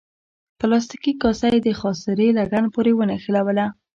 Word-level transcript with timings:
پلاستیکي 0.59 1.13
کاسه 1.23 1.47
یې 1.53 1.59
د 1.63 1.69
خاصرې 1.79 2.27
لګن 2.39 2.63
پورې 2.73 2.91
ونښلوله. 2.95 3.65